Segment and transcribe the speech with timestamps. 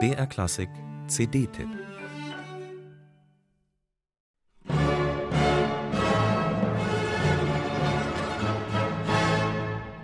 [0.00, 0.68] BR Klassik
[1.06, 1.68] CD-Tipp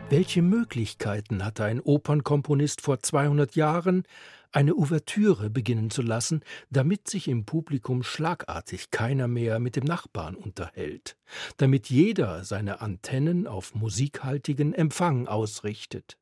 [0.08, 4.04] Welche Möglichkeiten hatte ein Opernkomponist vor 200 Jahren,
[4.52, 10.36] eine Ouvertüre beginnen zu lassen, damit sich im Publikum schlagartig keiner mehr mit dem Nachbarn
[10.36, 11.16] unterhält,
[11.56, 16.18] damit jeder seine Antennen auf musikhaltigen Empfang ausrichtet.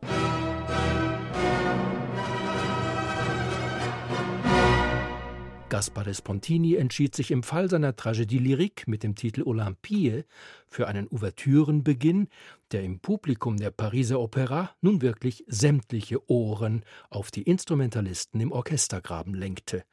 [5.79, 10.25] Gaspare Spontini entschied sich im Fall seiner Tragödie lyrique mit dem Titel Olympie
[10.67, 12.29] für einen Ouvertürenbeginn,
[12.73, 19.35] der im Publikum der Pariser Opera nun wirklich sämtliche Ohren auf die Instrumentalisten im Orchestergraben
[19.35, 19.85] lenkte.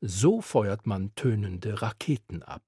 [0.00, 2.62] So feuert man tönende Raketen ab.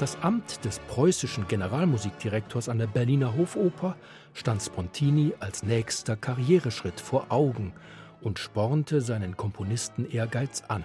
[0.00, 3.96] Das Amt des preußischen Generalmusikdirektors an der Berliner Hofoper
[4.32, 7.74] stand Spontini als nächster Karriereschritt vor Augen
[8.22, 10.84] und spornte seinen Komponisten Ehrgeiz an.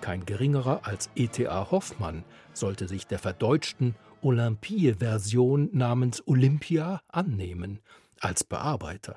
[0.00, 1.70] Kein geringerer als E.T.A.
[1.70, 7.80] Hoffmann sollte sich der verdeutschten Olympie-Version namens Olympia annehmen,
[8.18, 9.16] als Bearbeiter.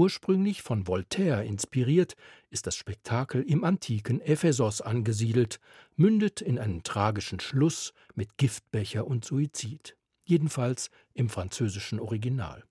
[0.00, 2.16] Ursprünglich von Voltaire inspiriert,
[2.48, 5.60] ist das Spektakel im antiken Ephesos angesiedelt,
[5.94, 9.98] mündet in einen tragischen Schluss mit Giftbecher und Suizid.
[10.24, 12.64] Jedenfalls im französischen Original.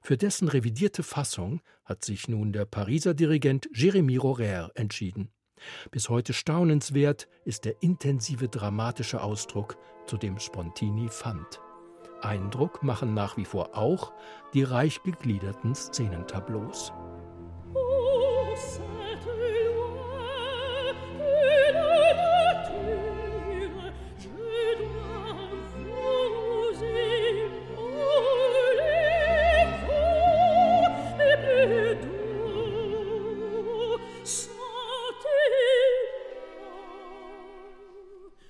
[0.00, 5.32] Für dessen revidierte Fassung hat sich nun der Pariser Dirigent Jérémy Rorer entschieden.
[5.90, 9.76] Bis heute staunenswert ist der intensive dramatische Ausdruck,
[10.06, 11.60] zu dem Spontini fand.
[12.22, 14.12] Eindruck machen nach wie vor auch
[14.54, 16.92] die reich gegliederten Szenentableaus.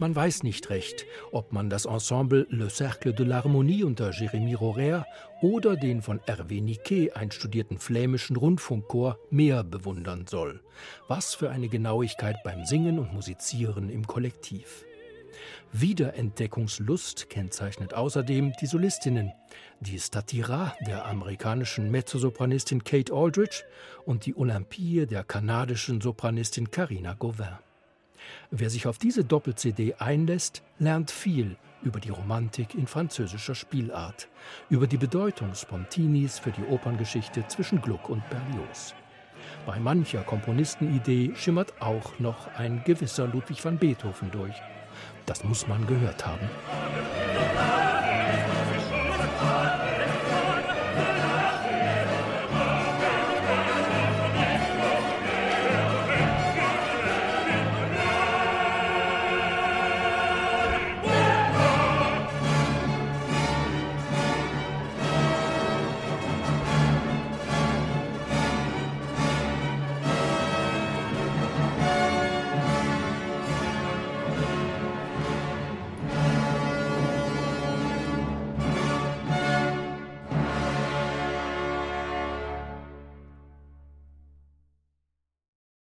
[0.00, 5.04] Man weiß nicht recht, ob man das Ensemble Le Cercle de l'Harmonie unter Jérémy Rorer
[5.42, 10.62] oder den von Hervé Niquet einstudierten flämischen Rundfunkchor mehr bewundern soll.
[11.06, 14.86] Was für eine Genauigkeit beim Singen und Musizieren im Kollektiv.
[15.72, 19.32] Wiederentdeckungslust kennzeichnet außerdem die Solistinnen,
[19.80, 23.64] die Statira der amerikanischen Mezzosopranistin Kate Aldridge
[24.06, 27.58] und die Olympie der kanadischen Sopranistin Carina Gauvin.
[28.50, 34.28] Wer sich auf diese Doppel-CD einlässt, lernt viel über die Romantik in französischer Spielart,
[34.68, 38.94] über die Bedeutung Spontinis für die Operngeschichte zwischen Gluck und Berlioz.
[39.66, 44.54] Bei mancher Komponistenidee schimmert auch noch ein gewisser Ludwig van Beethoven durch.
[45.26, 46.48] Das muss man gehört haben.